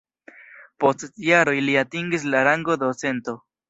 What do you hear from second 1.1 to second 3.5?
jaroj li atingis la rangon docento.